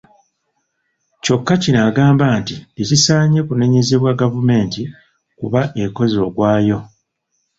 Kyokka 1.23 1.53
kino 1.63 1.79
agamba 1.87 2.25
nti 2.39 2.55
tekisaanye 2.75 3.39
kunenyezebwa 3.47 4.11
gavumenti 4.21 4.81
kuba 5.39 5.61
ekoze 5.83 6.17
ogwayo. 6.27 6.79